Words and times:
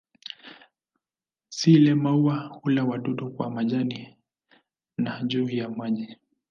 Sile-maua 1.49 2.35
hula 2.47 2.83
wadudu 2.83 3.31
kwa 3.31 3.49
majani 3.49 4.15
na 4.97 5.23
juu 5.23 5.49
ya 5.49 5.69
maji. 5.69 6.15